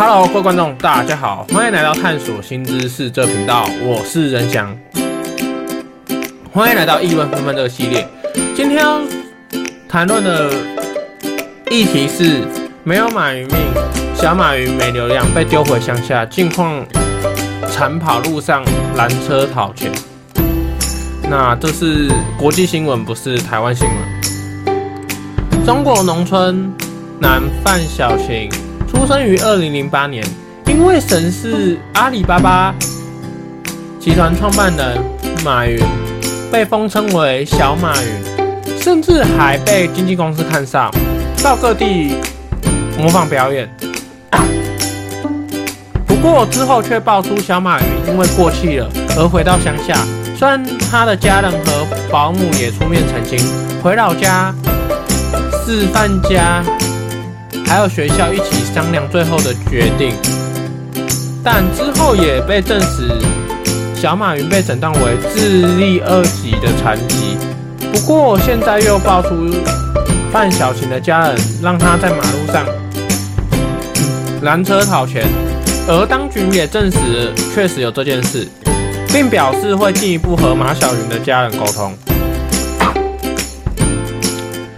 [0.00, 4.72] Hello，各位观众，大家好，欢迎来到探索新知识这频道，我是仁翔。
[6.52, 8.06] 欢迎来到议论纷纷这个系列。
[8.54, 9.00] 今天要
[9.88, 10.52] 谈论的
[11.68, 12.44] 议题是：
[12.84, 13.56] 没有马云命，
[14.14, 16.86] 小马云没流量，被丢回乡下，近况
[17.68, 19.90] 惨跑路上拦车讨钱。
[21.28, 22.08] 那这是
[22.38, 25.66] 国际新闻，不是台湾新闻。
[25.66, 26.72] 中国农村
[27.20, 28.48] 男范小勤
[28.90, 30.24] 出生于二零零八年，
[30.66, 32.74] 因为神是阿里巴巴
[34.00, 34.98] 集团创办人
[35.44, 35.78] 马云，
[36.50, 40.90] 被封称为小马云，甚至还被经纪公司看上，
[41.42, 42.16] 到各地
[42.98, 43.68] 模仿表演。
[46.06, 49.94] 不过之后却爆出小马云因为过气了而回到乡下。
[50.36, 53.38] 虽然他的家人和保姆也出面澄清，
[53.82, 54.54] 回老家
[55.64, 56.62] 是范家
[57.68, 60.14] 还有学校一起商量最后的决定，
[61.44, 63.12] 但之后也被证实，
[63.94, 67.36] 小马云被诊断为智力二级的残疾。
[67.92, 69.50] 不过现在又爆出
[70.32, 72.64] 范小琴的家人让他在马路上
[74.42, 75.26] 拦车讨钱，
[75.86, 78.48] 而当局也证实确实有这件事。
[79.10, 81.96] 并表示会进一步和马小云的家人沟通。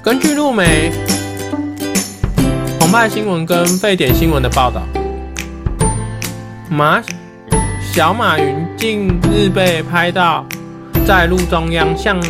[0.00, 0.92] 根据路媒、
[2.82, 4.82] 澎湃新闻跟沸点新闻的报道，
[6.68, 7.00] 马
[7.80, 10.44] 小马云近日被拍到
[11.06, 12.20] 在路中央向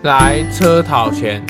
[0.00, 1.44] 来车讨钱。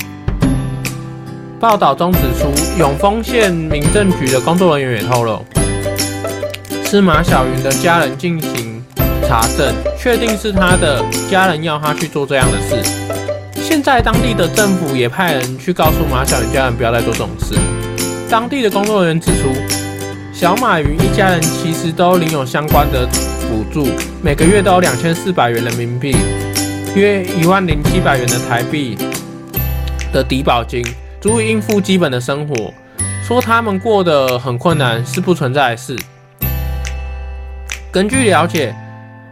[1.57, 5.41] 报道中指出，永丰县民政局的工作人员也透露。
[6.83, 8.83] 是马小云的家人进行
[9.25, 13.14] 查证，确定是他的家人要他去做这样的事。
[13.85, 17.53] 在当地的政府也派人去告诉马小云家人不要再做这种事。
[18.27, 19.53] 当地的工作人员指出，
[20.33, 23.07] 小马云一家人其实都领有相关的
[23.47, 23.87] 补助，
[24.23, 26.17] 每个月都有两千四百元人民币，
[26.95, 28.97] 约一万零七百元的台币
[30.11, 30.83] 的低保金，
[31.21, 32.73] 足以应付基本的生活。
[33.23, 35.95] 说他们过得很困难是不存在的事。
[37.91, 38.75] 根据了解，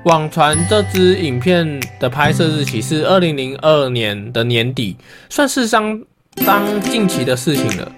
[0.03, 4.97] 网传这支影片的拍摄日期是二零零二年的年底，
[5.29, 5.97] 算是相
[6.45, 7.89] 当近期的事情了。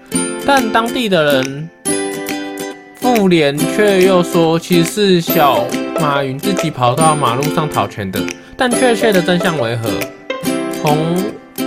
[0.46, 1.70] 但当地的人
[2.96, 5.66] 妇联却又说，其实是小
[6.00, 8.22] 马云自己跑到马路上讨钱的。
[8.56, 9.90] 但确切的真相为何？
[10.84, 10.96] 澎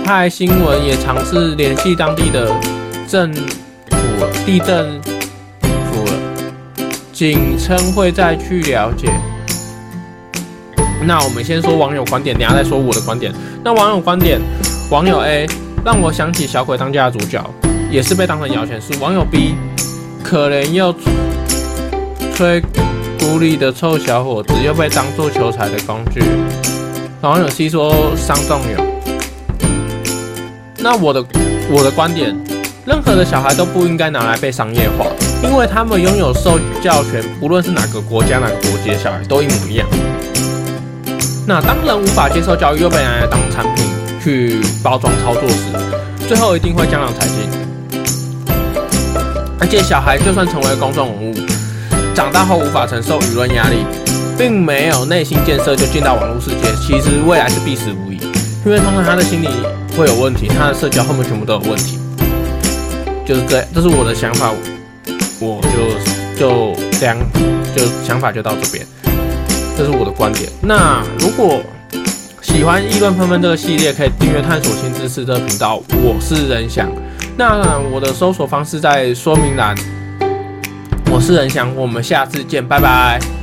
[0.05, 2.49] 湃新闻也尝试联系当地的
[3.05, 5.01] 政府地政。
[7.11, 9.09] 仅称会再去了解。
[11.05, 13.33] 那我们先说网友观点，等下再说我的观点。
[13.63, 14.39] 那网友观点，
[14.91, 15.47] 网友 A
[15.83, 17.43] 让我想起《小鬼当家》的主角，
[17.89, 18.93] 也是被当成摇钱树。
[18.99, 19.55] 网友 B
[20.23, 20.93] 可怜又
[22.35, 22.61] 吹
[23.19, 26.21] 孤立的臭小伙子，又被当作求财的工具。
[27.21, 28.85] 网友 C 说伤仲永。
[30.77, 31.23] 那我的
[31.69, 32.35] 我的观点，
[32.85, 35.05] 任何的小孩都不应该拿来被商业化。
[35.43, 39.87] 因为他们拥有受教权，不论是哪个国家、哪个国籍的小孩都一模一样。
[41.49, 43.83] 那当人无法接受教育，又被拿来当产品
[44.23, 45.65] 去包装操作时，
[46.27, 47.37] 最后一定会江郎才尽。
[49.59, 51.33] 而且小孩就算成为公众人物，
[52.13, 53.77] 长大后无法承受舆论压力，
[54.37, 58.19] 并没有内心建设就进到网络世界，其实未来是必死无疑。
[58.63, 59.47] 因为通常他的心理
[59.97, 61.97] 会有问题，他的社交后面全部都有问题。
[63.25, 64.51] 就是这，这是我的想法。
[65.39, 67.17] 我就就这样，
[67.75, 68.85] 就想法就到这边，
[69.79, 70.51] 这是我的观点。
[70.61, 71.61] 那如果
[72.41, 75.81] 喜欢议论纷纷这个系列，可以订阅探索新知识这个频道。
[76.03, 76.91] 我是仁翔，
[77.37, 79.73] 那我的搜索方式在说明栏。
[81.09, 83.38] 我是仁翔，我们下次见，拜拜。